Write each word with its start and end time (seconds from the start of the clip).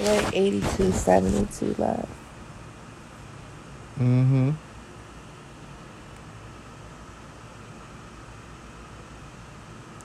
We're 0.00 0.06
at 0.08 0.34
8272 0.34 1.82
love. 1.82 2.08
Mm-hmm. 3.98 4.50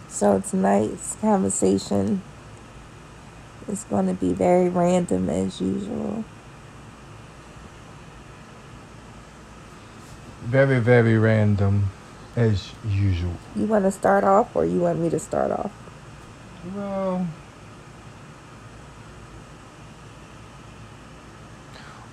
So 0.08 0.40
tonight's 0.40 1.16
conversation 1.16 2.22
is 3.68 3.84
going 3.86 4.08
to 4.08 4.14
be 4.14 4.34
very 4.34 4.70
random 4.70 5.30
as 5.30 5.60
usual. 5.60 6.24
Very, 10.44 10.80
very 10.80 11.18
random, 11.18 11.90
as 12.36 12.72
usual. 12.88 13.36
You 13.56 13.66
want 13.66 13.86
to 13.86 13.92
start 13.92 14.24
off 14.24 14.56
or 14.56 14.66
you 14.66 14.82
want 14.82 15.00
me 15.00 15.10
to 15.10 15.20
start 15.20 15.52
off? 15.52 15.72
Well, 16.76 17.28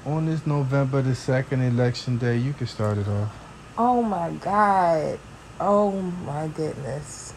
on 0.09 0.25
this 0.25 0.47
November 0.47 1.03
the 1.03 1.11
2nd 1.11 1.69
election 1.69 2.17
day, 2.17 2.39
you 2.39 2.55
can 2.55 2.67
start 2.67 2.97
it 2.97 3.07
off. 3.07 3.30
Oh 3.77 4.03
my 4.03 4.31
God. 4.31 5.19
Oh 5.61 5.91
my 5.91 6.48
goodness. 6.48 7.34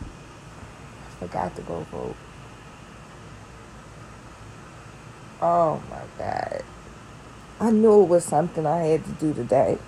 I 0.00 1.10
forgot 1.18 1.56
to 1.56 1.62
go 1.62 1.80
vote. 1.90 2.14
Oh 5.42 5.82
my 5.90 6.02
God. 6.18 6.62
I 7.58 7.70
knew 7.72 8.02
it 8.02 8.08
was 8.08 8.24
something 8.24 8.64
I 8.64 8.84
had 8.84 9.04
to 9.04 9.12
do 9.12 9.34
today. 9.34 9.78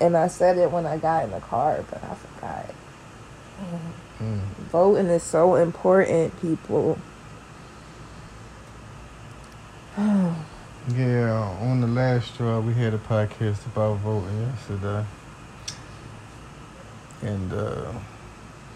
And 0.00 0.16
I 0.16 0.28
said 0.28 0.58
it 0.58 0.70
when 0.70 0.86
I 0.86 0.96
got 0.96 1.24
in 1.24 1.32
the 1.32 1.40
car, 1.40 1.84
but 1.90 2.02
I 2.04 2.14
forgot. 2.14 2.74
Mm. 4.20 4.40
Voting 4.70 5.06
is 5.06 5.22
so 5.22 5.56
important, 5.56 6.40
people. 6.40 6.98
Yeah, 10.90 11.32
on 11.60 11.80
the 11.80 11.86
last 11.86 12.34
straw, 12.34 12.58
we 12.58 12.74
had 12.74 12.92
a 12.92 12.98
podcast 12.98 13.64
about 13.66 13.98
voting 13.98 14.40
yesterday. 14.40 15.04
And 17.22 17.52
uh, 17.52 17.92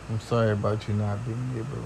I'm 0.09 0.21
sorry 0.21 0.53
about 0.53 0.87
you 0.87 0.95
not 0.95 1.25
being 1.27 1.51
able 1.57 1.83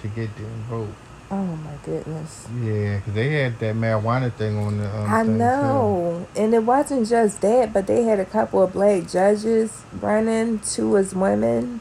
to 0.00 0.08
get 0.08 0.34
there 0.36 0.46
and 0.46 0.64
vote. 0.64 0.94
Oh 1.30 1.44
my 1.44 1.74
goodness. 1.84 2.48
Yeah, 2.60 2.96
because 2.96 3.14
they 3.14 3.28
had 3.34 3.58
that 3.60 3.76
marijuana 3.76 4.32
thing 4.32 4.56
on 4.58 4.78
the. 4.78 4.88
Um, 4.88 5.12
I 5.12 5.22
know. 5.22 6.26
And 6.34 6.52
it 6.52 6.64
wasn't 6.64 7.06
just 7.06 7.40
that, 7.42 7.72
but 7.72 7.86
they 7.86 8.02
had 8.02 8.18
a 8.18 8.24
couple 8.24 8.62
of 8.62 8.72
black 8.72 9.08
judges 9.08 9.84
running, 10.00 10.58
two 10.58 10.96
as 10.96 11.14
women. 11.14 11.80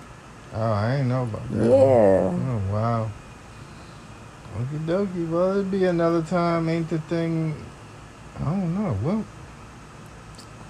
Oh, 0.53 0.71
I 0.71 0.97
ain't 0.97 1.07
know 1.07 1.23
about 1.23 1.49
that. 1.51 1.65
Yeah. 1.65 2.29
Oh, 2.31 2.61
wow. 2.71 3.11
Okie 4.57 4.85
dokie. 4.85 5.29
Well, 5.29 5.51
it'd 5.51 5.71
be 5.71 5.85
another 5.85 6.21
time. 6.23 6.69
Ain't 6.69 6.89
the 6.89 6.99
thing. 6.99 7.55
I 8.39 8.45
don't 8.45 8.75
know. 8.75 8.97
Well, 9.03 9.25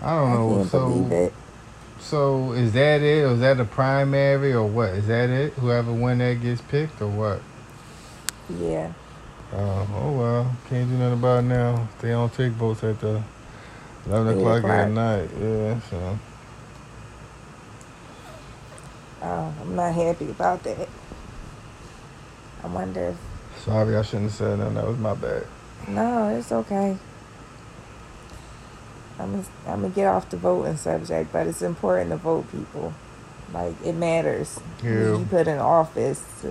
I 0.02 0.16
don't 0.16 0.34
know. 0.34 0.64
so, 0.66 1.32
so 2.00 2.52
is 2.54 2.74
that 2.74 3.02
it? 3.02 3.24
Or 3.24 3.32
is 3.34 3.40
that 3.40 3.60
a 3.60 3.66
primary 3.66 4.54
or 4.54 4.66
what? 4.68 4.90
Is 4.90 5.08
that 5.08 5.30
it? 5.30 5.54
Whoever 5.54 5.94
win 5.94 6.20
that 6.20 6.42
gets 6.42 6.62
picked 6.62 7.02
or 7.02 7.08
what? 7.08 7.42
Yeah. 8.50 8.92
Um, 9.54 9.88
oh 9.96 10.12
well, 10.12 10.58
can't 10.70 10.90
do 10.90 10.98
nothing 10.98 11.20
about 11.20 11.40
it 11.40 11.48
now. 11.48 11.88
They 12.02 12.10
don't 12.10 12.34
take 12.34 12.52
votes 12.54 12.84
at 12.84 13.00
the 13.00 13.24
eleven 14.06 14.38
o'clock 14.38 14.64
at 14.66 14.92
night. 14.92 15.30
Yeah, 15.40 15.80
so 15.90 16.20
Oh, 19.22 19.54
I'm 19.62 19.76
not 19.76 19.94
happy 19.94 20.30
about 20.30 20.64
that. 20.64 20.90
I 22.64 22.68
wonder 22.68 23.10
if. 23.10 23.27
Sorry, 23.68 23.96
I 23.96 24.02
shouldn't 24.02 24.24
have 24.24 24.34
said 24.34 24.60
that. 24.60 24.74
That 24.74 24.88
was 24.88 24.98
my 24.98 25.14
bad. 25.14 25.46
No, 25.88 26.30
it's 26.30 26.52
okay. 26.52 26.98
I'm 29.20 29.32
gonna, 29.32 29.48
I'm 29.68 29.82
gonna 29.82 29.94
get 29.94 30.08
off 30.08 30.30
the 30.30 30.38
voting 30.38 30.78
subject, 30.78 31.32
but 31.32 31.48
it's 31.48 31.62
important 31.62 32.12
to 32.12 32.18
vote, 32.18 32.52
people. 32.52 32.94
Like, 33.54 33.76
it 33.84 33.94
matters. 33.94 34.60
Yeah. 34.84 35.18
You 35.18 35.28
put 35.30 35.48
in 35.48 35.58
office, 35.58 36.46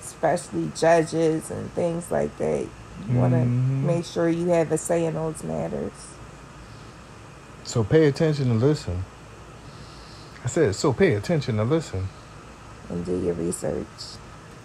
especially 0.00 0.70
judges 0.76 1.50
and 1.50 1.70
things 1.72 2.10
like 2.10 2.36
that. 2.38 2.66
You 3.08 3.18
want 3.18 3.34
to 3.34 3.40
mm-hmm. 3.40 3.86
make 3.86 4.04
sure 4.04 4.28
you 4.28 4.46
have 4.48 4.72
a 4.72 4.78
say 4.78 5.04
in 5.04 5.14
those 5.14 5.44
matters. 5.44 5.92
So 7.64 7.84
pay 7.84 8.06
attention 8.06 8.50
and 8.50 8.60
listen. 8.60 9.04
I 10.44 10.48
said, 10.48 10.74
so 10.74 10.92
pay 10.92 11.14
attention 11.14 11.58
and 11.58 11.68
listen. 11.68 12.08
and 12.88 13.04
do 13.04 13.20
your 13.20 13.34
research. 13.34 13.86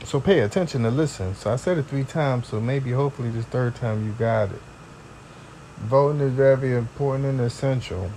So 0.03 0.19
pay 0.19 0.39
attention 0.39 0.85
and 0.85 0.97
listen. 0.97 1.35
So 1.35 1.53
I 1.53 1.55
said 1.55 1.77
it 1.77 1.83
three 1.83 2.03
times, 2.03 2.47
so 2.47 2.59
maybe 2.59 2.91
hopefully 2.91 3.29
this 3.29 3.45
third 3.45 3.75
time 3.75 4.05
you 4.05 4.11
got 4.13 4.51
it. 4.51 4.61
Voting 5.77 6.21
is 6.21 6.33
very 6.33 6.75
important 6.75 7.25
and 7.25 7.39
essential. 7.41 8.11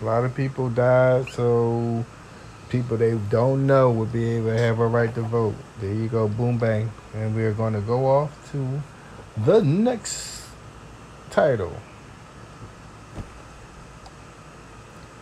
A 0.00 0.04
lot 0.04 0.24
of 0.24 0.34
people 0.34 0.68
died, 0.68 1.28
so 1.30 2.04
people 2.68 2.96
they 2.96 3.18
don't 3.28 3.66
know 3.66 3.90
will 3.90 4.06
be 4.06 4.36
able 4.36 4.48
to 4.48 4.58
have 4.58 4.78
a 4.78 4.86
right 4.86 5.14
to 5.14 5.22
vote. 5.22 5.54
There 5.80 5.92
you 5.92 6.08
go, 6.08 6.28
boom 6.28 6.58
bang. 6.58 6.90
And 7.14 7.34
we're 7.34 7.52
gonna 7.52 7.80
go 7.80 8.06
off 8.06 8.50
to 8.52 8.82
the 9.44 9.62
next 9.62 10.46
title. 11.30 11.74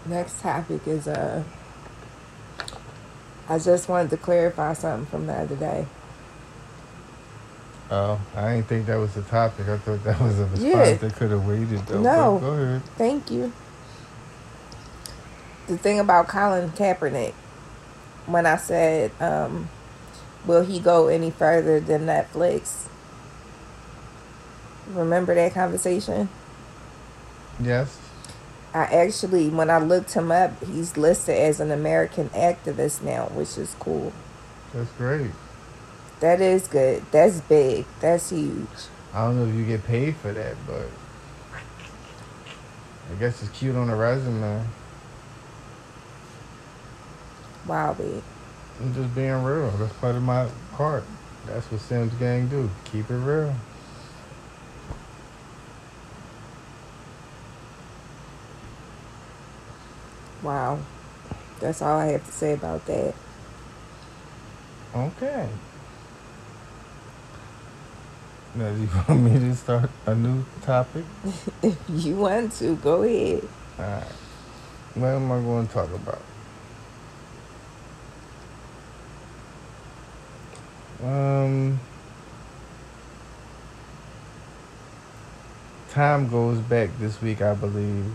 Next 0.07 0.41
topic 0.41 0.87
is 0.87 1.09
uh 1.09 1.45
I 3.49 3.59
just 3.59 3.89
wanted 3.89 4.11
to 4.11 4.17
clarify 4.17 4.75
something 4.75 5.07
from 5.07 5.27
the 5.27 5.35
other 5.35 5.57
day. 5.57 5.87
Oh, 7.91 8.21
I 8.37 8.55
didn't 8.55 8.69
think 8.69 8.87
that 8.87 8.97
was 8.97 9.15
the 9.15 9.23
topic. 9.23 9.69
I 9.69 9.77
thought 9.79 10.05
that 10.05 10.21
was 10.21 10.39
a 10.39 10.45
response 10.45 10.63
Yeah. 10.63 10.95
that 10.95 11.15
could 11.17 11.31
have 11.33 11.45
waited 11.47 11.85
though. 11.87 12.01
No. 12.01 12.39
But 12.41 12.47
Go 12.47 12.53
ahead. 12.63 12.83
Thank 12.97 13.31
you. 13.31 13.53
The 15.67 15.77
thing 15.77 15.99
about 15.99 16.29
Colin 16.29 16.71
Kaepernick, 16.71 17.33
when 18.27 18.47
I 18.47 18.57
said, 18.57 19.11
um, 19.21 19.69
will 20.47 20.65
he 20.65 20.79
go 20.81 21.09
any 21.09 21.31
further 21.31 21.81
than 21.81 22.07
Netflix? 22.07 22.87
Remember 24.93 25.35
that 25.35 25.55
conversation? 25.55 26.29
Yes. 27.61 27.99
I 28.73 28.85
actually, 28.85 29.49
when 29.49 29.69
I 29.69 29.79
looked 29.79 30.13
him 30.13 30.31
up, 30.31 30.65
he's 30.65 30.97
listed 30.97 31.37
as 31.37 31.59
an 31.61 31.73
American 31.73 32.29
activist 32.31 33.03
now, 33.03 33.27
which 33.27 33.59
is 33.59 33.75
cool. 33.81 34.13
That's 34.73 34.91
great. 34.93 35.31
That 36.21 36.41
is 36.43 36.69
good. 36.69 37.03
That's 37.11 37.41
big. 37.41 37.87
That's 38.01 38.31
huge. 38.31 38.69
I 39.15 39.25
don't 39.25 39.37
know 39.37 39.47
if 39.47 39.55
you 39.55 39.65
get 39.65 39.85
paid 39.87 40.17
for 40.17 40.33
that, 40.33 40.55
but 40.67 40.87
I 43.11 43.19
guess 43.19 43.43
it's 43.43 43.51
cute 43.59 43.75
on 43.75 43.89
a 43.89 43.97
resume. 43.97 44.63
Wow, 47.67 47.95
big. 47.95 48.23
I'm 48.81 48.95
just 48.95 49.15
being 49.15 49.43
real. 49.43 49.71
That's 49.73 49.93
part 49.95 50.15
of 50.15 50.23
my 50.23 50.49
part. 50.73 51.05
That's 51.47 51.71
what 51.73 51.81
Sims 51.81 52.13
Gang 52.15 52.49
do. 52.49 52.71
Keep 52.85 53.11
it 53.11 53.15
real. 53.15 53.55
Wow. 60.43 60.79
That's 61.61 61.83
all 61.83 61.99
I 61.99 62.07
have 62.07 62.25
to 62.25 62.33
say 62.33 62.53
about 62.53 62.87
that. 62.87 63.15
Okay. 64.95 65.49
Now, 68.55 68.73
do 68.73 68.81
you 68.81 68.89
want 69.09 69.23
me 69.23 69.39
to 69.39 69.55
start 69.55 69.91
a 70.07 70.15
new 70.15 70.45
topic? 70.63 71.05
if 71.63 71.79
you 71.89 72.17
want 72.17 72.53
to, 72.55 72.75
go 72.77 73.03
ahead. 73.03 73.47
Alright. 73.79 74.05
What 74.95 75.09
am 75.09 75.31
I 75.31 75.41
going 75.41 75.69
to 75.69 75.73
talk 75.73 75.89
about? 75.95 76.23
Um, 81.03 81.81
time 85.91 86.29
goes 86.29 86.59
back 86.59 86.91
this 86.99 87.23
week, 87.23 87.41
I 87.41 87.55
believe. 87.55 88.13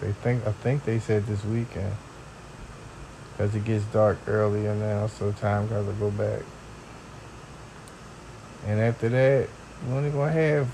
They 0.00 0.12
think 0.12 0.46
I 0.46 0.52
think 0.52 0.84
they 0.84 0.98
said 0.98 1.26
this 1.26 1.44
weekend 1.44 1.94
because 3.32 3.54
it 3.54 3.64
gets 3.64 3.84
dark 3.86 4.18
earlier 4.26 4.74
now, 4.74 5.06
so 5.06 5.32
time 5.32 5.66
got 5.68 5.86
to 5.86 5.92
go 5.92 6.10
back. 6.10 6.42
And 8.66 8.80
after 8.80 9.08
that, 9.10 9.48
we're 9.86 9.96
only 9.96 10.10
gonna 10.10 10.32
have 10.32 10.68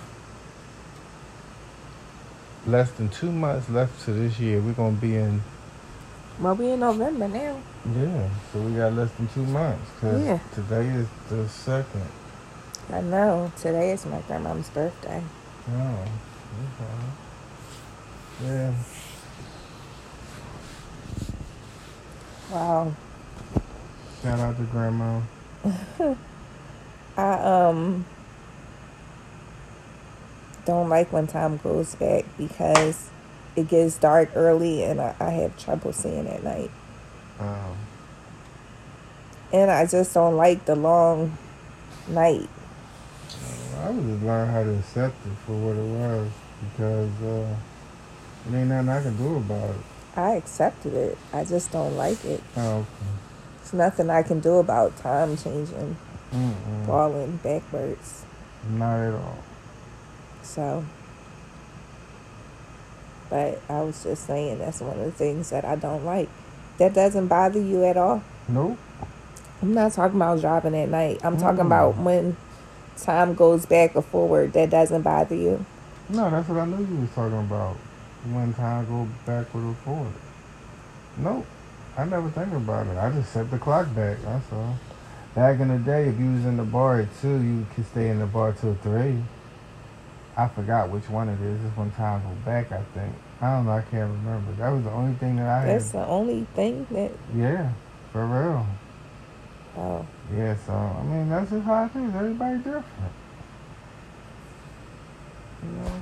less 2.66 2.90
than 2.92 3.08
two 3.08 3.32
months 3.32 3.69
left 3.69 4.04
to 4.04 4.12
this 4.12 4.38
year. 4.38 4.60
We're 4.60 4.72
gonna 4.72 4.92
be 4.96 5.16
in 5.16 5.42
Well, 6.38 6.54
we 6.54 6.70
in 6.70 6.81
November 6.81 7.28
now. 7.28 7.56
yeah, 7.96 8.28
so 8.52 8.60
we 8.60 8.72
got 8.72 8.92
less 8.94 9.10
than 9.12 9.28
two 9.28 9.44
months. 9.44 9.90
Cause 10.00 10.22
Yeah. 10.25 10.38
today 10.54 10.87
is 10.88 11.08
the 11.28 11.48
second. 11.48 12.08
I 12.92 13.00
know. 13.00 13.52
Today 13.56 13.93
is 13.93 14.04
my 14.06 14.20
grandma's 14.22 14.69
birthday. 14.70 15.22
Oh, 15.72 16.04
okay. 18.40 18.46
Yeah. 18.46 18.72
Wow. 22.50 22.93
Shout 24.22 24.38
out 24.40 24.56
to 24.56 24.62
grandma. 24.64 25.20
I 27.20 27.69
um 27.69 28.06
don't 30.64 30.88
like 30.88 31.12
when 31.12 31.26
time 31.26 31.58
goes 31.58 31.94
back 31.96 32.25
because 32.38 33.11
it 33.56 33.69
gets 33.69 33.99
dark 33.99 34.31
early 34.34 34.84
and 34.84 35.00
I, 35.00 35.14
I 35.20 35.31
have 35.31 35.58
trouble 35.62 35.93
seeing 35.93 36.26
at 36.28 36.43
night. 36.43 36.70
Um, 37.38 37.76
And 39.52 39.70
I 39.70 39.87
just 39.87 40.14
don't 40.14 40.37
like 40.37 40.64
the 40.64 40.76
long 40.76 41.37
night. 42.08 42.49
I 43.82 43.90
would 43.90 44.06
just 44.06 44.22
learn 44.22 44.49
how 44.49 44.62
to 44.62 44.78
accept 44.78 45.17
it 45.26 45.32
for 45.46 45.52
what 45.52 45.76
it 45.76 45.82
was 45.82 46.31
because 46.70 47.22
uh, 47.22 47.56
it 48.49 48.55
ain't 48.55 48.69
nothing 48.69 48.88
I 48.88 49.02
can 49.02 49.17
do 49.17 49.37
about 49.37 49.70
it. 49.70 49.81
I 50.17 50.31
accepted 50.32 50.94
it. 50.94 51.19
I 51.32 51.44
just 51.44 51.72
don't 51.72 51.96
like 51.96 52.25
it. 52.25 52.43
Oh, 52.56 52.78
okay. 52.78 52.87
There's 53.58 53.72
nothing 53.72 54.11
I 54.11 54.22
can 54.22 54.40
do 54.40 54.56
about 54.56 54.96
time 54.99 55.37
changing, 55.37 55.96
Mm-mm. 56.32 56.87
falling 56.87 57.37
backwards. 57.38 58.25
Not 58.71 59.00
at 59.00 59.15
all. 59.15 59.38
So, 60.43 60.85
but 63.29 63.61
I 63.69 63.81
was 63.82 64.03
just 64.03 64.27
saying 64.27 64.59
that's 64.59 64.81
one 64.81 64.99
of 64.99 65.05
the 65.05 65.12
things 65.12 65.50
that 65.50 65.65
I 65.65 65.77
don't 65.77 66.05
like. 66.05 66.29
That 66.79 66.94
doesn't 66.94 67.29
bother 67.29 67.61
you 67.61 67.85
at 67.85 67.97
all. 67.97 68.23
Nope. 68.49 68.79
I'm 69.62 69.75
not 69.75 69.93
talking 69.93 70.17
about 70.17 70.41
driving 70.41 70.75
at 70.77 70.88
night. 70.88 71.21
I'm 71.23 71.37
talking 71.37 71.61
Mm. 71.61 71.67
about 71.67 71.97
when 71.99 72.37
time 72.97 73.35
goes 73.35 73.67
back 73.67 73.94
or 73.94 74.03
forward. 74.03 74.53
That 74.55 74.71
doesn't 74.71 75.03
bother 75.03 75.35
you. 75.35 75.65
No, 76.09 76.31
that's 76.31 76.49
what 76.49 76.59
I 76.59 76.65
knew 76.65 76.79
you 76.85 77.00
was 77.03 77.11
talking 77.15 77.38
about. 77.38 77.77
When 78.32 78.53
time 78.55 78.87
go 78.87 79.06
backward 79.27 79.65
or 79.65 79.75
forward. 79.85 80.12
Nope. 81.19 81.47
I 81.97 82.05
never 82.05 82.29
think 82.31 82.53
about 82.53 82.87
it. 82.87 82.97
I 82.99 83.11
just 83.11 83.32
set 83.32 83.50
the 83.50 83.59
clock 83.59 83.94
back. 83.94 84.17
That's 84.23 84.53
all. 84.53 84.77
Back 85.35 85.61
in 85.61 85.69
the 85.69 85.79
day, 85.79 86.09
if 86.09 86.19
you 86.19 86.32
was 86.32 86.44
in 86.44 86.56
the 86.56 86.65
bar 86.65 87.00
at 87.00 87.09
two, 87.21 87.41
you 87.41 87.67
could 87.75 87.87
stay 87.87 88.09
in 88.09 88.19
the 88.19 88.27
bar 88.27 88.53
till 88.53 88.75
three. 88.82 89.17
I 90.37 90.49
forgot 90.49 90.91
which 90.91 91.09
one 91.09 91.29
it 91.29 91.41
is. 91.41 91.65
It's 91.65 91.77
one 91.77 91.91
time 91.93 92.23
go 92.23 92.31
back. 92.44 92.73
I 92.73 92.82
think. 92.94 93.15
I 93.41 93.53
don't 93.53 93.67
know. 93.67 93.73
I 93.73 93.82
can't 93.82 94.11
remember. 94.11 94.53
That 94.59 94.71
was 94.71 94.82
the 94.85 94.91
only 94.91 95.15
thing 95.15 95.37
that 95.37 95.47
I 95.47 95.67
That's 95.67 95.93
had. 95.93 96.03
the 96.03 96.06
only 96.06 96.47
thing 96.55 96.87
that. 96.91 97.12
Yeah, 97.35 97.71
for 98.12 98.27
real. 98.27 98.67
Oh, 99.77 100.05
Yeah. 100.35 100.56
So 100.67 100.73
I 100.73 101.03
mean, 101.05 101.29
that's 101.31 101.50
just 101.50 101.65
how 101.65 101.85
it 101.85 101.97
is. 101.97 102.15
Everybody 102.15 102.56
different. 102.59 102.87
You 105.62 105.69
know. 105.71 105.93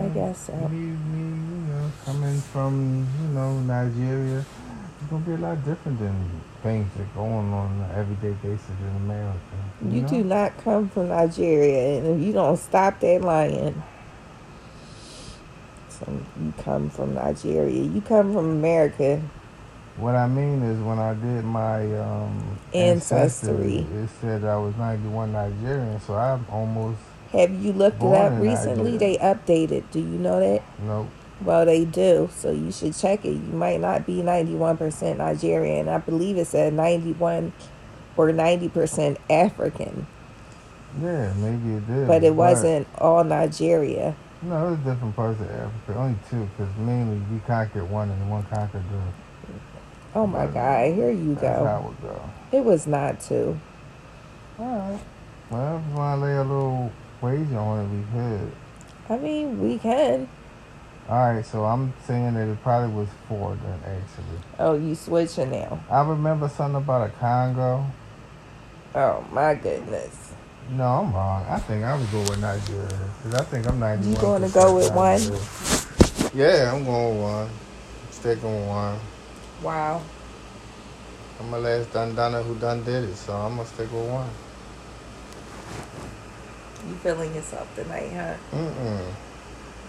I 0.00 0.08
guess 0.08 0.46
so. 0.46 0.54
Me, 0.68 0.78
me, 0.78 1.18
you 1.18 1.72
know, 1.72 1.90
coming 2.04 2.40
from, 2.40 3.06
you 3.20 3.28
know, 3.34 3.60
Nigeria, 3.60 4.44
gonna 5.12 5.24
be 5.24 5.32
a 5.32 5.46
lot 5.46 5.64
different 5.64 5.98
than 5.98 6.40
things 6.62 6.88
that 6.96 7.14
going 7.14 7.30
on 7.30 7.52
on 7.52 7.90
an 7.90 7.98
everyday 7.98 8.32
basis 8.42 8.70
in 8.80 8.96
America. 9.04 9.38
You 9.86 10.02
know? 10.02 10.08
do 10.08 10.24
not 10.24 10.56
come 10.64 10.88
from 10.88 11.08
Nigeria, 11.08 11.98
and 11.98 12.06
if 12.20 12.26
you 12.26 12.32
don't 12.32 12.56
stop 12.56 12.98
that 13.00 13.20
lying, 13.20 13.82
so 15.90 16.20
you 16.40 16.54
come 16.62 16.88
from 16.88 17.14
Nigeria. 17.14 17.82
You 17.82 18.00
come 18.00 18.32
from 18.32 18.50
America. 18.50 19.22
What 19.98 20.14
I 20.14 20.26
mean 20.26 20.62
is, 20.62 20.80
when 20.80 20.98
I 20.98 21.12
did 21.12 21.44
my 21.44 21.98
um, 22.00 22.58
Ancestry. 22.72 23.86
it 23.94 24.08
said 24.20 24.44
I 24.44 24.56
was 24.56 24.74
91 24.76 25.32
Nigerian, 25.32 26.00
so 26.00 26.14
I'm 26.14 26.46
almost 26.50 26.98
Have 27.32 27.52
you 27.62 27.74
looked 27.74 28.02
it 28.02 28.14
up 28.14 28.40
recently? 28.40 28.96
They 28.96 29.18
updated. 29.18 29.84
Do 29.90 29.98
you 30.00 30.18
know 30.18 30.40
that? 30.40 30.62
nope. 30.80 31.08
Well, 31.44 31.64
they 31.66 31.84
do. 31.84 32.28
So 32.34 32.50
you 32.50 32.70
should 32.72 32.94
check 32.94 33.24
it. 33.24 33.32
You 33.32 33.52
might 33.52 33.80
not 33.80 34.06
be 34.06 34.16
91% 34.22 35.16
Nigerian. 35.18 35.88
I 35.88 35.98
believe 35.98 36.36
it 36.36 36.46
said 36.46 36.72
91 36.74 37.52
or 38.16 38.28
90% 38.30 39.16
African, 39.30 40.06
Yeah, 41.00 41.32
maybe 41.38 41.74
it 41.76 41.86
did. 41.86 42.06
but 42.06 42.22
it 42.22 42.34
wasn't 42.34 42.86
all 42.98 43.24
Nigeria. 43.24 44.14
No, 44.42 44.66
it 44.68 44.70
was 44.72 44.78
different 44.80 45.16
parts 45.16 45.40
of 45.40 45.50
Africa. 45.50 45.94
Only 45.98 46.16
two, 46.28 46.48
because 46.56 46.74
mainly 46.76 47.20
we 47.32 47.38
conquered 47.46 47.88
one 47.88 48.10
and 48.10 48.30
one 48.30 48.42
conquered 48.44 48.82
the. 48.90 49.00
Oh 50.14 50.26
my 50.26 50.46
God, 50.46 50.92
here 50.94 51.10
you 51.10 51.34
That's 51.36 51.58
go. 51.58 51.64
how 51.64 51.90
it 51.90 52.02
go. 52.02 52.30
It 52.58 52.64
was 52.64 52.86
not 52.86 53.20
two. 53.20 53.58
Alright. 54.60 55.00
Well, 55.50 55.78
if 55.78 55.90
you 55.90 55.96
want 55.96 56.20
to 56.20 56.26
lay 56.26 56.36
a 56.36 56.42
little 56.42 56.92
wager 57.22 57.58
on 57.58 57.80
it, 57.86 57.88
we 57.88 58.04
could. 58.12 58.52
I 59.08 59.16
mean, 59.22 59.60
we 59.62 59.78
can. 59.78 60.28
Alright, 61.12 61.44
so 61.44 61.66
I'm 61.66 61.92
saying 62.06 62.32
that 62.34 62.48
it 62.48 62.62
probably 62.62 62.94
was 62.94 63.08
four 63.28 63.54
then, 63.62 63.78
actually. 63.84 64.38
Oh, 64.58 64.76
you 64.78 64.94
switching 64.94 65.50
now. 65.50 65.78
I 65.90 66.00
remember 66.08 66.48
something 66.48 66.76
about 66.76 67.10
a 67.10 67.10
Congo. 67.10 67.84
Oh 68.94 69.22
my 69.30 69.54
goodness. 69.54 70.32
No, 70.70 70.84
I'm 70.84 71.12
wrong. 71.12 71.44
I 71.50 71.58
think 71.58 71.84
I 71.84 71.98
would 71.98 72.10
go 72.10 72.20
with 72.20 72.40
Nigeria. 72.40 73.10
Because 73.22 73.34
I 73.34 73.44
think 73.44 73.68
I'm 73.68 73.78
91 73.78 74.10
You 74.10 74.16
gonna 74.22 74.48
go 74.48 74.74
with 74.74 74.90
one? 74.94 75.20
Yeah, 76.34 76.72
I'm 76.72 76.82
going 76.82 77.16
with 77.16 77.22
one. 77.22 77.50
Stick 78.10 78.42
on 78.42 78.66
one. 78.66 78.98
Wow. 79.62 80.00
I'm 81.40 81.50
the 81.50 81.58
last 81.58 81.92
it 81.92 82.42
who 82.42 82.54
done 82.54 82.84
did 82.84 83.04
it, 83.04 83.16
so 83.16 83.34
I'm 83.34 83.56
going 83.56 83.68
to 83.68 83.74
stick 83.74 83.92
with 83.92 84.08
one. 84.08 84.30
You 86.88 86.94
feeling 87.02 87.34
yourself 87.34 87.68
tonight, 87.74 88.12
huh? 88.14 88.36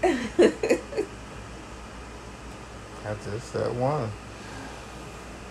Mm-mm. 0.02 1.00
I 3.04 3.14
just 3.24 3.52
said 3.52 3.76
one. 3.78 4.10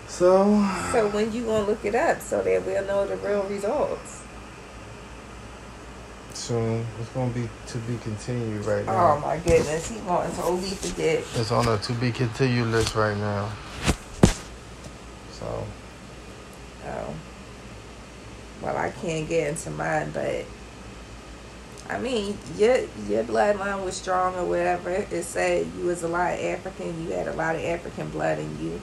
So, 0.08 0.44
So 0.92 1.08
when 1.08 1.32
you 1.32 1.44
gonna 1.44 1.64
look 1.66 1.84
it 1.84 1.94
up 1.94 2.20
so 2.20 2.42
that 2.42 2.64
we'll 2.66 2.84
know 2.84 3.06
the 3.06 3.16
real 3.16 3.42
results? 3.44 4.22
soon. 6.34 6.84
It's 7.00 7.08
going 7.10 7.32
to 7.32 7.40
be 7.40 7.48
to 7.68 7.78
be 7.78 7.96
continued 7.98 8.66
right 8.66 8.84
now. 8.84 9.14
Oh 9.14 9.20
my 9.20 9.38
goodness, 9.38 9.88
he 9.88 9.98
gonna 10.00 10.30
totally 10.34 10.70
forget. 10.70 11.24
It's 11.36 11.50
on 11.50 11.66
a 11.68 11.78
to 11.78 11.92
be 11.94 12.12
continued 12.12 12.66
list 12.66 12.94
right 12.94 13.16
now. 13.16 13.50
So, 15.32 15.64
Oh. 16.86 17.14
Well, 18.60 18.76
I 18.76 18.90
can't 18.90 19.26
get 19.28 19.48
into 19.50 19.70
mine, 19.70 20.10
but 20.12 20.44
I 21.88 21.98
mean, 21.98 22.38
your 22.56 22.78
your 23.08 23.24
bloodline 23.24 23.84
was 23.84 23.96
strong 23.96 24.34
or 24.36 24.44
whatever. 24.44 24.90
It 24.90 25.24
said 25.24 25.66
you 25.78 25.84
was 25.84 26.02
a 26.02 26.08
lot 26.08 26.32
of 26.32 26.40
African. 26.40 27.04
You 27.04 27.10
had 27.14 27.28
a 27.28 27.34
lot 27.34 27.56
of 27.56 27.62
African 27.62 28.08
blood 28.10 28.38
in 28.38 28.58
you 28.64 28.80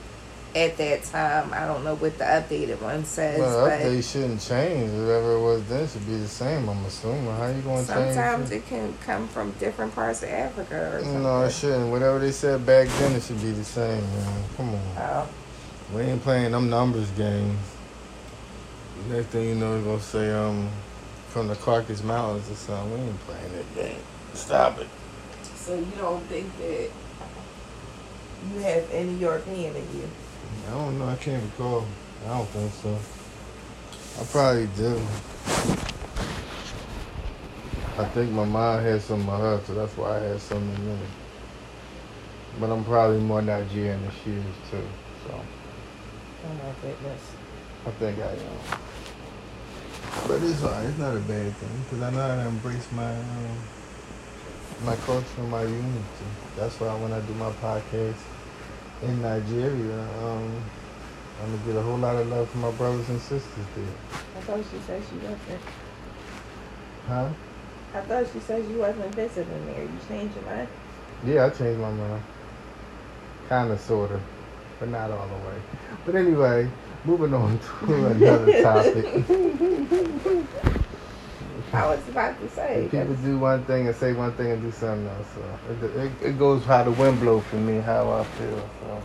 at 0.56 0.78
that 0.78 1.04
time. 1.04 1.52
I 1.54 1.66
don't 1.66 1.84
know 1.84 1.96
what 1.96 2.18
the 2.18 2.26
updated 2.26 2.82
one 2.82 3.06
says, 3.06 3.40
well, 3.40 3.66
but 3.68 3.80
update 3.80 4.12
shouldn't 4.12 4.42
change. 4.42 4.92
Whatever 4.92 5.34
it 5.34 5.42
was 5.42 5.64
then 5.66 5.88
should 5.88 6.06
be 6.06 6.18
the 6.18 6.28
same, 6.28 6.68
I'm 6.70 6.86
assuming. 6.86 7.26
How 7.26 7.48
you 7.48 7.62
going 7.62 7.86
to 7.86 7.92
change 7.92 8.14
sometimes 8.14 8.52
it? 8.52 8.58
it 8.58 8.68
can 8.68 8.94
come 9.00 9.28
from 9.28 9.52
different 9.54 9.96
parts 9.96 10.24
of 10.24 10.30
Africa 10.30 10.94
or 10.94 11.00
something. 11.04 11.24
No, 11.24 11.44
it 11.44 11.52
shouldn't. 11.52 11.92
Whatever 11.92 12.20
they 12.20 12.32
said 12.32 12.66
back 12.66 12.88
then, 12.88 13.14
it 13.14 13.24
should 13.24 13.42
be 13.42 13.52
the 13.52 13.64
same, 13.64 14.02
man. 14.02 14.44
Come 14.58 14.70
on. 14.76 14.82
Oh, 14.98 15.30
We 15.96 16.02
ain't 16.04 16.22
playing 16.22 16.52
them 16.52 16.70
numbers 16.70 17.10
games. 17.12 17.58
Next 19.10 19.28
thing 19.28 19.50
you 19.50 19.56
know, 19.56 19.74
they're 19.74 19.84
gonna 19.84 20.00
say 20.00 20.32
um 20.32 20.70
from 21.32 21.48
the 21.48 21.56
Carcass 21.56 22.04
Mountains 22.04 22.50
or 22.52 22.56
something. 22.56 22.94
Uh, 22.94 22.98
we 22.98 23.08
ain't 23.08 23.20
playing 23.22 23.54
that 23.54 23.76
game. 23.76 24.00
Stop 24.34 24.80
it. 24.80 24.88
so 25.56 25.76
you 25.76 25.92
don't 25.98 26.22
think 26.26 26.46
that 26.58 26.90
you 28.52 28.60
have 28.60 28.90
any 28.92 29.14
European 29.14 29.76
in 29.76 29.98
you? 29.98 30.10
I 30.68 30.72
don't 30.72 31.00
know. 31.00 31.08
I 31.08 31.16
can't 31.16 31.42
recall. 31.44 31.86
I 32.26 32.38
don't 32.38 32.50
think 32.50 32.74
so. 32.74 33.00
I 34.20 34.26
probably 34.26 34.68
do. 34.76 35.02
I 37.98 38.06
think 38.10 38.32
my 38.32 38.46
mom 38.46 38.84
had 38.84 39.02
some 39.02 39.30
of 39.30 39.40
her, 39.40 39.62
so 39.66 39.74
that's 39.74 39.96
why 39.96 40.18
I 40.18 40.20
had 40.20 40.42
some 40.42 40.58
in 40.58 40.88
me. 40.88 40.98
But 42.60 42.72
I'm 42.72 42.84
probably 42.84 43.20
more 43.20 43.42
Nigerian 43.42 44.02
than 44.02 44.12
she 44.24 44.32
is 44.32 44.56
too. 44.70 44.84
So 45.28 45.34
Oh 46.44 46.54
my 46.56 46.74
goodness. 46.82 47.22
I 47.86 47.92
think 47.92 48.20
I 48.20 48.32
am. 48.32 48.91
But 50.28 50.44
it's 50.44 50.60
fine. 50.62 50.86
It's 50.86 50.98
not 50.98 51.16
a 51.16 51.20
bad 51.20 51.54
thing 51.56 51.70
because 51.84 52.02
I 52.04 52.12
know 52.12 52.22
how 52.22 52.36
to 52.36 52.48
embrace 52.48 52.88
my 52.92 53.12
um, 53.12 53.58
my 54.86 54.96
culture 55.08 55.26
and 55.40 55.50
my 55.50 55.64
unity. 55.64 56.28
That's 56.58 56.80
why 56.80 56.94
when 57.00 57.12
I 57.14 57.20
do 57.22 57.34
my 57.36 57.52
podcast 57.64 58.20
in 59.04 59.22
Nigeria, 59.22 60.00
um, 60.24 60.52
I'm 61.42 61.52
gonna 61.52 61.66
get 61.66 61.76
a 61.76 61.82
whole 61.82 61.98
lot 61.98 62.16
of 62.16 62.28
love 62.28 62.50
from 62.50 62.62
my 62.62 62.72
brothers 62.72 63.08
and 63.10 63.20
sisters 63.20 63.66
there. 63.76 63.86
I 64.38 64.42
thought 64.42 64.64
she 64.72 64.80
said 64.86 65.02
she 65.10 65.16
wasn't. 65.16 65.62
Huh? 67.08 67.30
I 67.94 68.02
thought 68.02 68.26
she 68.34 68.40
said 68.40 68.66
you 68.70 68.80
wasn't 68.80 69.16
visiting 69.16 69.66
there. 69.66 69.84
You 69.84 69.90
changed 70.08 70.36
your 70.36 70.46
mind? 70.46 70.68
Yeah, 71.26 71.46
I 71.46 71.50
changed 71.50 71.80
my 71.80 71.92
mind. 71.92 72.24
Kinda, 73.50 73.78
sorta, 73.78 74.20
but 74.80 74.90
not 74.90 75.12
all 75.12 75.28
the 75.28 75.48
way. 75.48 75.62
But 76.06 76.16
anyway, 76.16 76.70
moving 77.06 77.34
on 77.34 77.60
to 77.60 78.06
another 78.08 78.62
topic. 78.62 79.06
I 81.74 81.88
was 81.88 82.06
about 82.10 82.40
to 82.42 82.50
say. 82.50 82.90
People 82.92 83.16
do 83.16 83.38
one 83.38 83.64
thing 83.64 83.88
and 83.88 83.96
say 83.96 84.12
one 84.12 84.34
thing 84.34 84.52
and 84.52 84.62
do 84.62 84.72
something 84.72 85.08
else. 85.08 85.28
So 85.34 85.42
it, 85.88 85.96
it, 85.96 86.12
it 86.22 86.40
goes 86.40 86.66
how 86.66 86.84
the 86.84 86.92
wind 86.92 87.20
blow 87.22 87.40
for 87.40 87.56
me, 87.56 87.80
how 87.80 88.12
I 88.12 88.24
feel. 88.26 88.70
So 88.82 89.04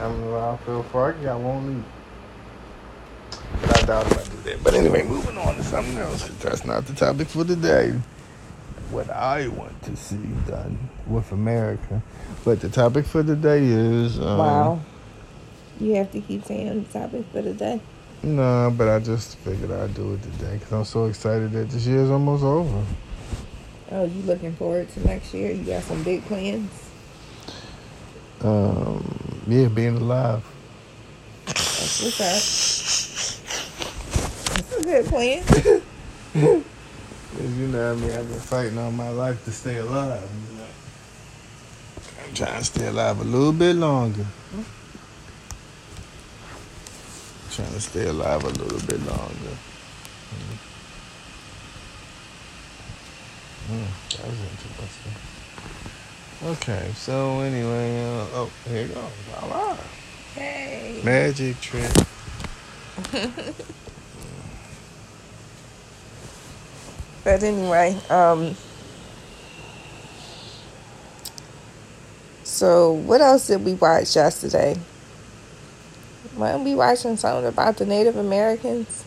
I'm 0.00 0.34
I 0.34 0.56
feel 0.58 0.82
froggy. 0.84 1.26
I 1.26 1.34
won't 1.34 1.78
eat. 1.78 1.84
But 3.60 3.82
I 3.82 3.86
doubt 3.86 4.06
if 4.12 4.18
I 4.18 4.36
do 4.36 4.42
that. 4.42 4.62
But 4.64 4.74
anyway, 4.74 5.02
moving 5.02 5.36
on 5.38 5.56
to 5.56 5.64
something 5.64 5.98
else. 5.98 6.28
That's 6.38 6.64
not 6.64 6.86
the 6.86 6.94
topic 6.94 7.26
for 7.26 7.44
today. 7.44 7.98
What 8.90 9.10
I 9.10 9.48
want 9.48 9.82
to 9.84 9.96
see 9.96 10.16
done 10.46 10.88
with 11.06 11.32
America. 11.32 12.00
But 12.44 12.60
the 12.60 12.68
topic 12.68 13.06
for 13.06 13.24
today 13.24 13.64
is. 13.64 14.20
Um, 14.20 14.38
wow. 14.38 14.80
You 15.80 15.94
have 15.94 16.12
to 16.12 16.20
keep 16.20 16.44
saying 16.44 16.84
the 16.84 16.98
topic 16.98 17.24
for 17.32 17.40
the 17.40 17.54
day. 17.54 17.80
No, 18.22 18.72
but 18.76 18.88
I 18.88 18.98
just 18.98 19.38
figured 19.38 19.70
I'd 19.70 19.94
do 19.94 20.12
it 20.12 20.22
today 20.22 20.58
because 20.58 20.72
I'm 20.72 20.84
so 20.84 21.06
excited 21.06 21.52
that 21.52 21.70
this 21.70 21.86
year's 21.86 22.10
almost 22.10 22.44
over. 22.44 22.84
Oh, 23.90 24.04
you 24.04 24.20
looking 24.22 24.52
forward 24.52 24.90
to 24.90 25.00
next 25.06 25.32
year? 25.32 25.50
You 25.52 25.64
got 25.64 25.82
some 25.84 26.02
big 26.02 26.22
plans? 26.26 26.70
Um, 28.42 29.02
yeah, 29.46 29.68
being 29.68 29.96
alive. 29.96 30.44
That's 31.46 32.02
what's 32.02 32.20
up. 32.20 33.40
That's 34.54 34.76
a 34.78 34.82
good 34.82 35.06
plan. 35.06 35.42
you 36.34 37.66
know, 37.68 37.92
I 37.92 37.94
mean, 37.96 38.10
I've 38.10 38.28
been 38.28 38.38
fighting 38.38 38.76
all 38.76 38.92
my 38.92 39.08
life 39.08 39.42
to 39.46 39.50
stay 39.50 39.78
alive. 39.78 40.28
You 40.50 40.58
know? 40.58 40.64
I'm 42.26 42.34
trying 42.34 42.58
to 42.58 42.64
stay 42.64 42.86
alive 42.86 43.18
a 43.18 43.24
little 43.24 43.52
bit 43.52 43.76
longer. 43.76 44.26
Trying 47.50 47.72
to 47.72 47.80
stay 47.80 48.06
alive 48.06 48.44
a 48.44 48.48
little 48.48 48.80
bit 48.86 49.04
longer. 49.06 49.56
Mm, 53.70 53.86
that 54.10 54.26
was 54.26 54.38
interesting. 54.40 55.12
Okay, 56.42 56.90
so 56.96 57.40
anyway, 57.40 58.02
uh, 58.02 58.26
oh, 58.34 58.50
here 58.68 58.86
you 58.86 58.94
go. 58.94 59.00
Right. 59.42 59.76
Hey. 60.34 61.00
Magic 61.04 61.60
trick. 61.60 61.92
but 67.24 67.42
anyway, 67.42 68.00
um, 68.10 68.56
so 72.42 72.92
what 72.92 73.20
else 73.20 73.46
did 73.46 73.64
we 73.64 73.74
watch 73.74 74.16
yesterday? 74.16 74.76
Weren't 76.36 76.64
we 76.64 76.74
watching 76.74 77.16
something 77.16 77.46
about 77.46 77.76
the 77.76 77.86
Native 77.86 78.16
Americans? 78.16 79.04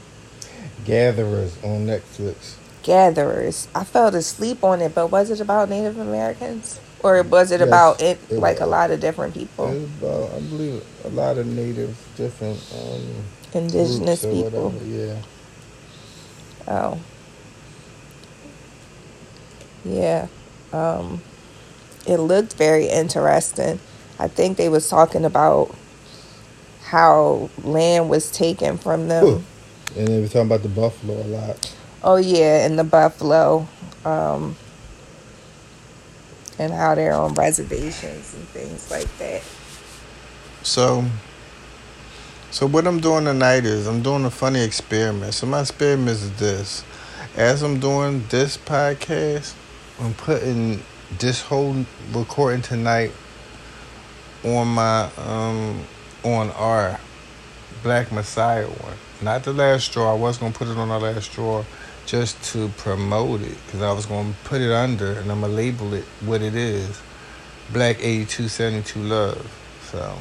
Gatherers 0.86 1.56
on 1.64 1.88
Netflix. 1.88 2.56
Gatherers. 2.84 3.68
I 3.74 3.84
fell 3.84 4.14
asleep 4.14 4.64
on 4.64 4.82
it, 4.82 4.94
but 4.94 5.08
was 5.08 5.32
it 5.32 5.40
about 5.40 5.70
Native 5.70 5.98
Americans? 5.98 6.80
Or 7.02 7.22
was 7.24 7.52
it 7.52 7.60
yes, 7.60 7.68
about 7.68 8.02
it, 8.02 8.20
it 8.30 8.40
like 8.40 8.60
was. 8.60 8.68
a 8.68 8.72
lot 8.72 8.92
of 8.92 9.00
different 9.00 9.34
people? 9.34 9.68
About, 9.68 10.32
I 10.34 10.40
believe, 10.40 10.84
a 11.06 11.10
lot 11.10 11.38
of 11.38 11.48
native, 11.48 11.98
different 12.16 12.60
um, 12.74 13.24
indigenous 13.54 14.26
people. 14.26 14.70
Whatever, 14.70 14.86
yeah. 14.86 15.22
Oh. 16.68 17.00
Yeah. 19.86 20.28
Um, 20.72 21.22
it 22.08 22.18
looked 22.18 22.54
very 22.54 22.88
interesting. 22.88 23.80
I 24.20 24.28
think 24.28 24.58
they 24.58 24.70
was 24.70 24.90
talking 24.90 25.26
about 25.26 25.76
how 26.84 27.50
land 27.64 28.10
was 28.10 28.32
taken 28.32 28.78
from 28.78 29.08
them. 29.08 29.26
Ooh. 29.26 29.44
And 29.98 30.08
they 30.08 30.22
were 30.22 30.28
talking 30.28 30.42
about 30.42 30.64
the 30.64 30.70
buffalo 30.70 31.16
a 31.22 31.28
lot. 31.28 31.76
Oh 32.04 32.18
yeah, 32.18 32.66
and 32.66 32.78
the 32.78 32.84
buffalo. 32.84 33.68
Um, 34.06 34.56
and 36.60 36.72
how 36.74 36.96
they're 36.96 37.14
on 37.14 37.34
reservations 37.34 38.34
and 38.34 38.48
things 38.50 38.92
like 38.92 39.08
that. 39.18 39.42
So, 40.62 41.06
so 42.52 42.68
what 42.68 42.86
I'm 42.86 43.00
doing 43.00 43.26
tonight 43.26 43.66
is 43.66 43.88
I'm 43.88 44.02
doing 44.02 44.26
a 44.26 44.32
funny 44.32 44.62
experiment. 44.62 45.34
So 45.34 45.48
my 45.48 45.62
experiment 45.62 46.10
is 46.10 46.32
this: 46.38 46.84
as 47.36 47.64
I'm 47.64 47.80
doing 47.80 48.24
this 48.30 48.58
podcast, 48.58 49.54
I'm 50.00 50.14
putting 50.14 50.82
this 51.20 51.42
whole 51.42 51.86
recording 52.12 52.62
tonight 52.62 53.12
on 54.44 54.68
my 54.68 55.10
um 55.18 55.84
on 56.24 56.52
our 56.52 57.00
Black 57.82 58.12
Messiah 58.12 58.68
one, 58.68 58.96
not 59.22 59.44
the 59.44 59.54
last 59.54 59.86
straw. 59.86 60.12
I 60.12 60.18
was 60.18 60.38
gonna 60.38 60.54
put 60.54 60.68
it 60.68 60.78
on 60.78 60.90
the 60.90 61.00
last 61.00 61.32
straw 61.32 61.64
just 62.06 62.44
to 62.54 62.68
promote 62.78 63.42
it 63.42 63.58
because 63.66 63.82
I 63.82 63.92
was 63.92 64.06
going 64.06 64.34
to 64.34 64.40
put 64.44 64.62
it 64.62 64.72
under 64.72 65.14
and 65.14 65.32
I'm 65.32 65.42
going 65.42 65.52
to 65.52 65.58
label 65.58 65.94
it 65.94 66.04
what 66.22 66.42
it 66.42 66.56
is 66.56 67.02
Black 67.72 67.98
8272 68.00 69.00
Love. 69.00 69.60
So, 69.84 70.18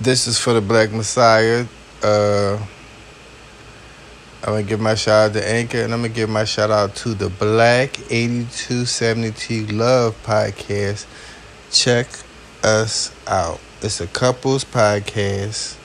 this 0.00 0.26
is 0.26 0.38
for 0.38 0.52
the 0.52 0.60
Black 0.60 0.92
Messiah. 0.92 1.66
Uh, 2.02 2.58
I'm 4.44 4.56
to 4.56 4.62
give 4.62 4.80
my 4.80 4.94
shout 4.94 5.30
out 5.30 5.32
to 5.34 5.48
Anchor 5.48 5.78
and 5.78 5.92
I'm 5.92 6.00
going 6.00 6.12
to 6.12 6.16
give 6.16 6.28
my 6.28 6.44
shout 6.44 6.70
out 6.70 6.94
to 6.96 7.14
the 7.14 7.30
Black 7.30 7.98
8272 8.10 9.66
Love 9.68 10.20
podcast. 10.24 11.06
Check 11.70 12.08
us 12.66 13.14
out. 13.28 13.60
It's 13.80 14.00
a 14.00 14.08
couples 14.08 14.64
podcast. 14.64 15.76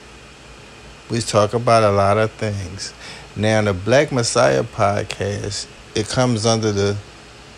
We 1.10 1.20
talk 1.20 1.54
about 1.54 1.84
a 1.84 1.92
lot 1.92 2.18
of 2.18 2.32
things. 2.32 2.92
Now, 3.36 3.62
the 3.62 3.72
Black 3.72 4.10
Messiah 4.10 4.64
podcast, 4.64 5.68
it 5.94 6.08
comes 6.08 6.44
under 6.44 6.72
the 6.72 6.96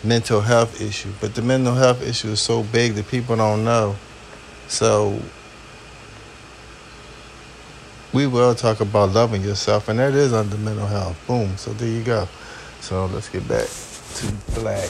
mental 0.03 0.41
health 0.41 0.79
issue, 0.79 1.11
but 1.19 1.33
the 1.33 1.41
mental 1.41 1.73
health 1.73 2.03
issue 2.03 2.29
is 2.29 2.39
so 2.39 2.63
big 2.63 2.93
that 2.93 3.07
people 3.07 3.35
don't 3.35 3.65
know. 3.65 3.95
So, 4.67 5.19
we 8.13 8.27
will 8.27 8.53
talk 8.53 8.79
about 8.79 9.13
loving 9.13 9.41
yourself, 9.41 9.89
and 9.89 9.97
that 9.99 10.13
is 10.13 10.33
under 10.33 10.57
mental 10.57 10.87
health. 10.87 11.17
Boom. 11.25 11.57
So, 11.57 11.73
there 11.73 11.89
you 11.89 12.03
go. 12.03 12.27
So, 12.79 13.07
let's 13.07 13.29
get 13.29 13.47
back 13.47 13.67
to 13.67 14.59
Black 14.59 14.89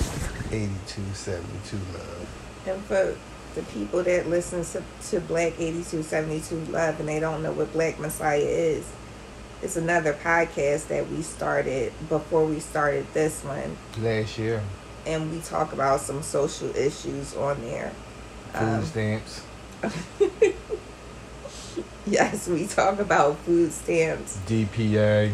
8272 0.51 1.77
Love. 1.93 2.27
And 2.67 2.83
for 2.83 3.15
the 3.55 3.63
people 3.63 4.03
that 4.03 4.27
listen 4.27 4.63
to, 4.63 4.83
to 5.09 5.19
Black 5.21 5.53
8272 5.59 6.71
Love 6.71 6.99
and 6.99 7.09
they 7.09 7.19
don't 7.19 7.41
know 7.41 7.51
what 7.51 7.71
Black 7.73 7.99
Messiah 7.99 8.39
is, 8.39 8.85
it's 9.61 9.77
another 9.77 10.13
podcast 10.13 10.89
that 10.89 11.09
we 11.09 11.21
started 11.21 11.91
before 12.09 12.45
we 12.45 12.59
started 12.59 13.05
this 13.13 13.43
one 13.43 13.75
last 13.99 14.37
year, 14.37 14.61
and 15.05 15.31
we 15.31 15.39
talk 15.39 15.73
about 15.73 16.01
some 16.01 16.21
social 16.21 16.75
issues 16.75 17.35
on 17.35 17.59
there. 17.61 17.91
Food 18.53 18.63
um, 18.63 18.85
stamps. 18.85 19.41
yes, 22.05 22.47
we 22.47 22.67
talk 22.67 22.99
about 22.99 23.37
food 23.39 23.71
stamps. 23.71 24.37
DPA. 24.45 25.33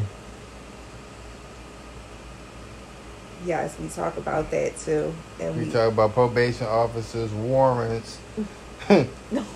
Yes, 3.45 3.77
we 3.79 3.87
talk 3.87 4.17
about 4.17 4.51
that 4.51 4.77
too. 4.77 5.13
And 5.39 5.55
we, 5.55 5.65
we 5.65 5.71
talk 5.71 5.93
about 5.93 6.13
probation 6.13 6.67
officers, 6.67 7.31
warrants. 7.31 8.19
oh 8.89 9.07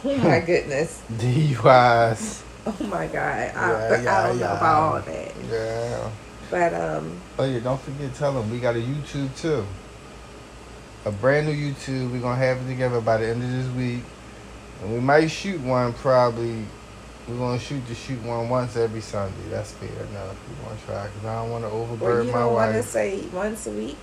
my 0.03 0.39
goodness. 0.39 1.01
DUIs. 1.13 2.41
Oh 2.67 2.87
my 2.87 3.05
god, 3.05 3.15
I, 3.15 3.45
yeah, 3.45 4.01
yeah, 4.01 4.19
I 4.19 4.27
don't 4.27 4.39
yeah. 4.39 4.45
know 4.47 4.53
about 4.55 4.93
all 4.95 4.99
that. 4.99 5.31
Yeah. 5.51 6.09
But 6.49 6.73
um. 6.73 7.21
Oh 7.37 7.45
yeah, 7.45 7.59
don't 7.59 7.79
forget 7.79 8.11
tell 8.15 8.33
them 8.33 8.49
we 8.49 8.59
got 8.59 8.75
a 8.75 8.79
YouTube 8.79 9.39
too. 9.39 9.63
A 11.05 11.11
brand 11.11 11.45
new 11.45 11.53
YouTube. 11.53 12.11
We're 12.11 12.21
gonna 12.21 12.37
have 12.37 12.57
it 12.57 12.67
together 12.67 13.01
by 13.01 13.17
the 13.17 13.27
end 13.27 13.43
of 13.43 13.51
this 13.51 13.67
week, 13.75 14.03
and 14.81 14.93
we 14.93 14.99
might 14.99 15.27
shoot 15.27 15.61
one 15.61 15.93
probably. 15.93 16.65
We're 17.27 17.38
gonna 17.38 17.60
shoot 17.60 17.86
to 17.88 17.96
shoot 17.96 18.22
one 18.24 18.50
once 18.50 18.75
every 18.75 19.01
Sunday. 19.01 19.50
That's 19.50 19.72
fair 19.72 19.89
enough. 19.89 20.36
We're 20.48 20.70
gonna 20.70 20.82
try 20.86 21.08
because 21.08 21.25
I 21.25 21.36
don't 21.41 21.51
want 21.51 21.63
to 21.63 21.70
overburden 21.72 22.32
well, 22.32 22.48
my 22.50 22.53
wife. 22.53 22.67
You 22.67 22.74
want 22.74 22.86
to 22.86 22.91
say 22.91 23.22
once 23.34 23.67
a 23.67 23.72
week. 23.72 23.98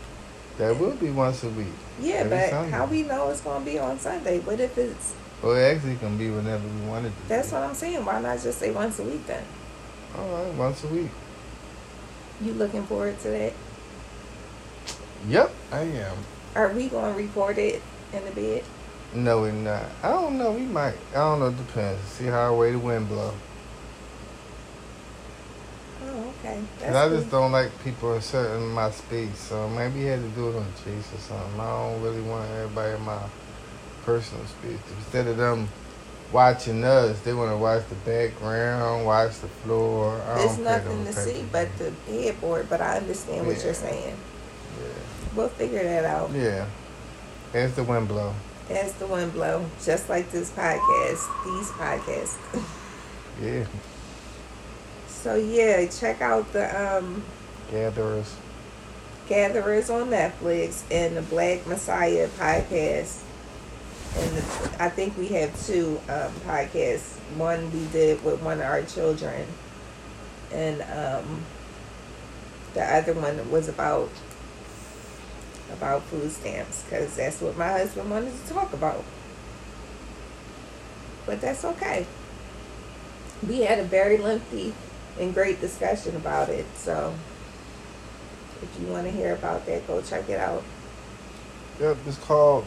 That 0.59 0.79
will 0.79 0.97
be 0.97 1.11
once 1.11 1.45
a 1.45 1.49
week. 1.51 1.67
Yeah, 2.01 2.25
but 2.25 2.51
Sunday. 2.51 2.71
how 2.71 2.87
we 2.87 3.03
know 3.05 3.31
it's 3.31 3.41
gonna 3.41 3.65
be 3.65 3.79
on 3.79 3.99
Sunday? 3.99 4.41
What 4.41 4.61
if 4.61 4.77
it's 4.77 5.15
well, 5.43 5.57
it 5.57 5.63
actually 5.63 5.97
can 5.97 6.17
be 6.17 6.31
whenever 6.31 6.67
we 6.67 6.87
want 6.87 7.07
it 7.07 7.11
to. 7.11 7.29
That's 7.29 7.51
be. 7.51 7.55
what 7.55 7.65
I'm 7.65 7.75
saying. 7.75 8.05
Why 8.05 8.21
not 8.21 8.41
just 8.41 8.59
say 8.59 8.71
once 8.71 8.99
a 8.99 9.05
week 9.05 9.27
then? 9.27 9.45
All 10.17 10.29
right, 10.29 10.55
once 10.55 10.85
a 10.85 10.89
week. 10.89 11.11
You 12.41 12.53
looking 12.55 12.85
forward 12.85 13.19
to 13.21 13.29
that? 13.29 13.53
Yep, 15.29 15.53
I 15.71 15.81
am. 15.81 16.17
Are 16.55 16.69
we 16.69 16.89
going 16.89 17.15
to 17.15 17.19
record 17.21 17.59
it 17.59 17.83
in 18.13 18.25
the 18.25 18.31
bed? 18.31 18.65
No, 19.15 19.43
we're 19.43 19.53
not. 19.53 19.85
I 20.03 20.09
don't 20.09 20.39
know. 20.39 20.53
We 20.53 20.63
might. 20.63 20.95
I 21.11 21.17
don't 21.17 21.41
know. 21.41 21.49
It 21.49 21.57
depends. 21.59 22.01
See 22.09 22.27
how 22.27 22.55
way 22.57 22.73
the 22.73 22.79
wind 22.79 23.09
blow. 23.09 23.35
Oh, 26.05 26.35
okay. 26.39 26.63
That's 26.81 26.97
I 26.97 27.09
just 27.11 27.31
don't 27.31 27.53
like 27.53 27.71
people 27.85 28.15
inserting 28.15 28.69
my 28.71 28.91
space, 28.91 29.39
so 29.39 29.69
maybe 29.69 30.01
you 30.01 30.07
had 30.07 30.21
to 30.21 30.29
do 30.31 30.49
it 30.49 30.57
on 30.57 30.67
Chase 30.83 31.13
or 31.13 31.19
something. 31.19 31.61
I 31.61 31.67
don't 31.67 32.03
really 32.03 32.23
want 32.23 32.51
everybody 32.51 32.95
in 32.95 33.03
my 33.03 33.21
personal 34.05 34.45
space. 34.47 34.81
Instead 34.99 35.27
of 35.27 35.37
them 35.37 35.69
watching 36.33 36.83
us, 36.83 37.21
they 37.21 37.35
want 37.35 37.51
to 37.51 37.57
watch 37.57 37.87
the 37.89 37.95
background, 37.97 39.05
watch 39.05 39.39
the 39.41 39.49
floor. 39.49 40.21
I 40.27 40.39
There's 40.39 40.59
nothing 40.59 41.05
to 41.05 41.13
see 41.13 41.45
but 41.53 41.69
the 41.77 41.93
headboard, 42.11 42.69
but 42.71 42.81
I 42.81 42.97
understand 42.97 43.47
yeah. 43.47 43.53
what 43.53 43.63
you're 43.63 43.75
saying. 43.75 44.17
Yeah. 44.81 44.89
We'll 45.37 45.49
figure 45.49 45.83
that 45.83 46.05
out. 46.05 46.31
Yeah. 46.33 46.67
As 47.53 47.77
the 47.77 47.85
wind 47.85 48.09
blow. 48.09 48.35
As 48.71 48.93
the 48.95 49.07
wind 49.07 49.33
blow. 49.33 49.67
Just 49.85 50.09
like 50.09 50.31
this 50.31 50.51
podcast. 50.51 51.45
These 51.45 51.71
podcasts. 51.73 52.65
yeah. 53.43 53.65
So 55.09 55.35
yeah, 55.37 55.87
check 55.87 56.21
out 56.21 56.53
the 56.53 56.99
um, 56.99 57.23
Gatherers. 57.71 58.37
Gatherers 59.29 59.89
on 59.89 60.09
Netflix 60.09 60.83
and 60.91 61.17
the 61.17 61.23
Black 61.23 61.67
Messiah 61.67 62.29
podcast. 62.39 63.23
And 64.17 64.37
the, 64.37 64.83
I 64.83 64.91
think 64.91 65.17
we 65.17 65.29
have 65.29 65.67
two 65.67 65.99
um, 66.09 66.33
podcasts. 66.47 67.17
One 67.37 67.73
we 67.73 67.87
did 67.87 68.23
with 68.25 68.43
one 68.43 68.59
of 68.59 68.67
our 68.67 68.83
children, 68.83 69.47
and 70.53 70.83
um, 70.83 71.45
the 72.75 72.83
other 72.83 73.15
one 73.15 73.51
was 73.51 73.69
about 73.69 74.11
about 75.73 76.03
food 76.05 76.31
stamps 76.31 76.83
because 76.83 77.17
that's 77.17 77.41
what 77.41 77.57
my 77.57 77.69
husband 77.69 78.11
wanted 78.11 78.33
to 78.47 78.53
talk 78.53 78.73
about. 78.73 79.05
But 81.27 81.41
that's 81.41 81.65
okay. 81.65 82.07
We 83.47 83.61
had 83.61 83.79
a 83.79 83.85
very 83.85 84.19
lengthy 84.19 84.75
and 85.19 85.35
great 85.35 85.61
discussion 85.61 86.17
about 86.17 86.49
it. 86.49 86.67
So 86.77 87.15
if 88.63 88.81
you 88.81 88.87
want 88.87 89.07
to 89.07 89.11
hear 89.11 89.35
about 89.35 89.67
that, 89.67 89.87
go 89.87 90.01
check 90.03 90.29
it 90.29 90.39
out. 90.39 90.63
Yep, 91.81 91.97
it's 92.07 92.19
called 92.19 92.65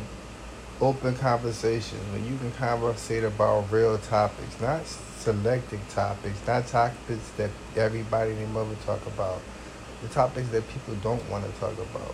open 0.82 1.16
conversation 1.16 1.98
when 2.12 2.26
you 2.26 2.38
can 2.38 2.52
conversate 2.54 3.24
about 3.24 3.72
real 3.72 3.98
topics, 3.98 4.60
not 4.60 4.86
selected 4.86 5.80
topics, 5.90 6.38
not 6.46 6.68
topics 6.68 7.30
that 7.38 7.50
everybody 7.76 8.32
and 8.32 8.40
their 8.40 8.48
mother 8.48 8.76
talk 8.86 9.06
about, 9.08 9.42
the 10.02 10.10
topics 10.10 10.50
that 10.50 10.68
people 10.70 10.96
don't 10.96 11.30
want 11.30 11.46
to 11.46 11.60
talk 11.60 11.74
about. 11.74 12.14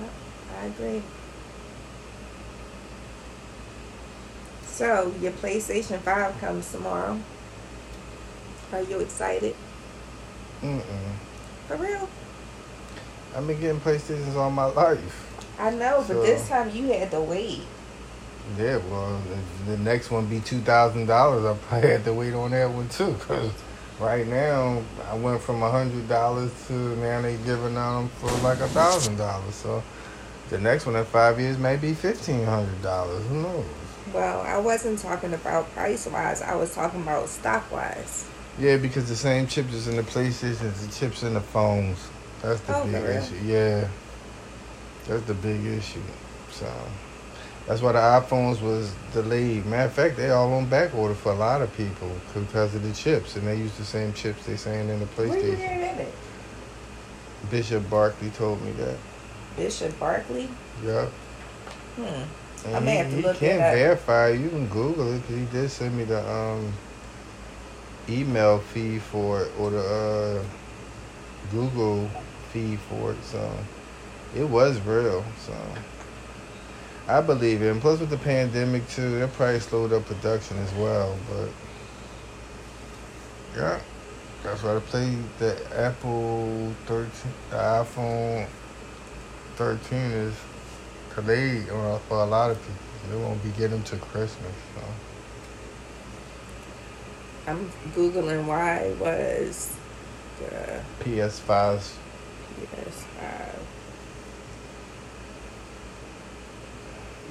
Yep, 0.00 0.10
I 0.47 0.47
agree. 0.64 1.02
So 4.66 5.12
your 5.20 5.32
PlayStation 5.32 5.98
Five 6.00 6.38
comes 6.40 6.70
tomorrow. 6.70 7.20
Are 8.72 8.82
you 8.82 9.00
excited? 9.00 9.56
Mm-mm. 10.62 10.82
For 11.66 11.76
real? 11.76 12.08
I've 13.34 13.46
been 13.46 13.60
getting 13.60 13.80
PlayStations 13.80 14.34
all 14.34 14.50
my 14.50 14.66
life. 14.66 15.26
I 15.58 15.70
know, 15.70 16.04
but 16.06 16.22
this 16.22 16.48
time 16.48 16.70
you 16.70 16.88
had 16.92 17.10
to 17.10 17.20
wait. 17.20 17.62
Yeah, 18.56 18.78
well, 18.90 19.20
the 19.66 19.76
next 19.78 20.10
one 20.10 20.26
be 20.26 20.40
two 20.40 20.60
thousand 20.60 21.06
dollars. 21.06 21.44
I 21.44 21.54
probably 21.66 21.90
had 21.90 22.04
to 22.04 22.14
wait 22.14 22.32
on 22.32 22.52
that 22.52 22.70
one 22.70 22.88
too, 22.88 23.14
cause 23.20 23.52
right 24.00 24.26
now 24.26 24.82
I 25.10 25.14
went 25.16 25.42
from 25.42 25.62
a 25.62 25.70
hundred 25.70 26.08
dollars 26.08 26.50
to 26.68 26.72
now 26.72 27.20
they 27.20 27.36
giving 27.38 27.74
them 27.74 28.08
for 28.20 28.30
like 28.42 28.60
a 28.60 28.68
thousand 28.68 29.16
dollars. 29.16 29.54
So 29.54 29.82
the 30.48 30.58
next 30.58 30.86
one 30.86 30.96
in 30.96 31.04
five 31.04 31.38
years 31.40 31.58
may 31.58 31.76
be 31.76 31.94
fifteen 31.94 32.44
hundred 32.44 32.80
dollars. 32.82 33.24
Who 33.26 33.42
knows? 33.42 33.64
Well, 34.12 34.40
I 34.40 34.58
wasn't 34.58 34.98
talking 34.98 35.34
about 35.34 35.70
price 35.74 36.06
wise. 36.06 36.40
I 36.40 36.54
was 36.54 36.74
talking 36.74 37.02
about 37.02 37.28
stock 37.28 37.70
wise. 37.70 38.26
Yeah, 38.58 38.76
because 38.78 39.08
the 39.08 39.16
same 39.16 39.46
chips 39.46 39.72
is 39.74 39.86
in 39.88 39.96
the 39.96 40.02
PlayStations, 40.02 40.86
the 40.86 40.92
chips 40.92 41.22
in 41.22 41.34
the 41.34 41.40
phones. 41.40 42.08
That's 42.42 42.60
the 42.62 42.76
Oh, 42.76 42.84
big 42.84 42.94
for 42.94 43.08
real? 43.08 43.16
issue. 43.22 43.34
Yeah, 43.44 43.88
that's 45.06 45.22
the 45.24 45.34
big 45.34 45.64
issue. 45.64 46.00
So 46.50 46.66
that's 47.66 47.82
why 47.82 47.92
the 47.92 47.98
iPhones 47.98 48.62
was 48.62 48.92
delayed. 49.12 49.66
Matter 49.66 49.84
of 49.86 49.92
fact, 49.92 50.16
they 50.16 50.30
all 50.30 50.52
on 50.54 50.66
back 50.66 50.94
order 50.94 51.14
for 51.14 51.32
a 51.32 51.36
lot 51.36 51.60
of 51.62 51.76
people 51.76 52.10
because 52.34 52.74
of 52.74 52.82
the 52.82 52.92
chips, 52.94 53.36
and 53.36 53.46
they 53.46 53.56
use 53.56 53.76
the 53.76 53.84
same 53.84 54.12
chips 54.14 54.46
they 54.46 54.56
saying 54.56 54.88
in 54.88 54.98
the 55.00 55.06
Where 55.06 55.26
you 55.26 55.32
PlayStation. 55.34 55.56
hearing 55.58 55.96
that? 55.98 57.50
Bishop 57.50 57.88
Barkley 57.90 58.30
told 58.30 58.62
me 58.64 58.72
that. 58.72 58.96
Bishop 59.58 59.98
Barkley? 59.98 60.48
Yep. 60.84 61.08
Hmm. 61.96 62.22
And 62.66 62.76
I 62.76 62.80
may 62.80 62.92
he, 62.92 62.96
have 62.98 63.10
to 63.10 63.16
look 63.16 63.36
it 63.36 63.40
can't 63.40 63.58
verify. 63.58 64.28
You 64.30 64.48
can 64.48 64.68
Google 64.68 65.14
it 65.14 65.20
because 65.20 65.36
he 65.36 65.44
did 65.46 65.70
send 65.70 65.96
me 65.96 66.04
the 66.04 66.28
um, 66.28 66.72
email 68.08 68.60
feed 68.60 69.02
for 69.02 69.42
it 69.42 69.52
or 69.58 69.70
the 69.70 69.80
uh, 69.80 70.42
Google 71.50 72.08
feed 72.52 72.78
for 72.80 73.12
it. 73.12 73.24
So 73.24 73.52
it 74.36 74.44
was 74.44 74.80
real. 74.80 75.24
So 75.44 75.54
I 77.08 77.20
believe 77.20 77.62
it. 77.62 77.70
And 77.70 77.80
plus 77.80 78.00
with 78.00 78.10
the 78.10 78.18
pandemic 78.18 78.88
too, 78.88 79.18
that 79.18 79.32
probably 79.32 79.60
slowed 79.60 79.92
up 79.92 80.06
production 80.06 80.56
as 80.58 80.72
well. 80.74 81.16
But 81.30 81.48
yeah, 83.56 83.80
that's 84.42 84.62
why 84.62 84.76
I 84.76 84.80
played 84.80 85.18
the 85.38 85.58
Apple 85.76 86.72
13, 86.86 87.10
the 87.50 87.56
iPhone 87.56 88.46
13 89.58 89.98
is 89.98 90.34
delayed 91.16 91.68
or 91.70 91.98
for 92.08 92.18
a 92.22 92.24
lot 92.24 92.52
of 92.52 92.62
people. 92.62 92.74
They 93.10 93.16
won't 93.16 93.42
be 93.42 93.50
getting 93.58 93.82
to 93.82 93.96
Christmas. 93.96 94.52
So. 94.76 94.82
I'm 97.48 97.68
Googling 97.92 98.46
why 98.46 98.94
was 99.00 99.76
the 100.38 100.80
PS5s. 101.00 101.94
PS5. 102.54 103.54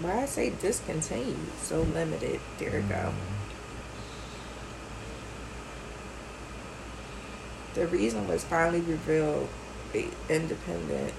Why 0.02 0.24
I 0.24 0.26
say 0.26 0.50
discontinued? 0.50 1.38
So 1.62 1.84
limited. 1.84 2.42
There 2.58 2.72
we 2.74 2.82
go. 2.82 2.96
Mm-hmm. 2.96 3.36
The 7.76 7.88
reason 7.88 8.28
was 8.28 8.44
finally 8.44 8.82
revealed. 8.82 9.48
Be 9.94 10.10
independent. 10.28 11.14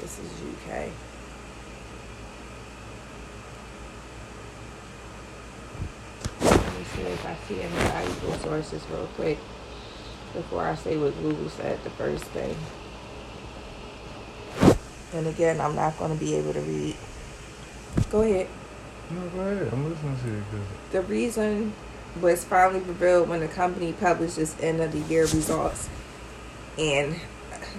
This 0.00 0.18
is 0.18 0.30
UK. 0.42 0.90
Let 6.40 6.78
me 6.78 6.84
see 6.94 7.02
if 7.02 7.26
I 7.26 7.36
see 7.48 7.60
any 7.62 7.72
valuable 7.72 8.34
sources 8.34 8.82
real 8.90 9.06
quick 9.16 9.38
before 10.34 10.64
I 10.66 10.74
say 10.74 10.96
what 10.96 11.14
Google 11.22 11.48
said 11.48 11.82
the 11.84 11.90
first 11.90 12.24
thing. 12.26 12.56
And 15.12 15.26
again, 15.28 15.60
I'm 15.60 15.76
not 15.76 15.96
going 15.98 16.12
to 16.12 16.18
be 16.18 16.34
able 16.34 16.52
to 16.52 16.60
read. 16.60 16.96
Go 18.10 18.22
ahead. 18.22 18.48
No, 19.10 19.28
go 19.28 19.40
ahead. 19.40 19.72
I'm 19.72 19.88
listening 19.88 20.16
to 20.24 20.28
you. 20.28 20.42
The 20.90 21.02
reason 21.02 21.72
was 22.20 22.44
finally 22.44 22.80
revealed 22.80 23.28
when 23.28 23.40
the 23.40 23.48
company 23.48 23.92
published 23.92 24.38
its 24.38 24.56
end 24.60 24.80
of 24.80 24.92
the 24.92 24.98
year 25.12 25.22
results, 25.22 25.88
and 26.78 27.16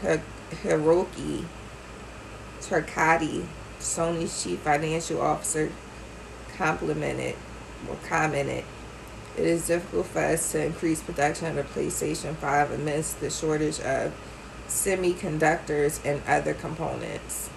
Hi- 0.02 0.22
Hiroki 0.64 1.46
Totoki, 2.68 3.46
Sony's 3.80 4.44
chief 4.44 4.60
financial 4.60 5.22
officer, 5.22 5.72
complimented 6.58 7.36
or 7.90 7.98
commented, 8.08 8.64
"It 9.38 9.46
is 9.46 9.68
difficult 9.68 10.08
for 10.08 10.20
us 10.20 10.52
to 10.54 10.66
increase 10.66 11.02
production 11.02 11.48
of 11.48 11.56
the 11.56 11.64
PlayStation 11.64 12.36
5 12.38 12.72
amidst 12.72 13.20
the 13.20 13.30
shortage 13.30 13.80
of 13.82 14.14
semiconductors 14.68 16.00
and 16.04 16.22
other 16.28 16.54
components." 16.54 17.50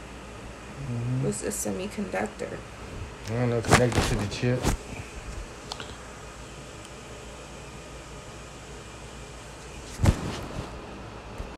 Mhm. 0.91 1.25
What's 1.25 1.43
a 1.43 1.49
semiconductor? 1.49 2.59
I 3.29 3.33
don't 3.33 3.51
know, 3.51 3.61
connected 3.61 4.03
to 4.03 4.15
the 4.17 4.27
chip. 4.27 4.63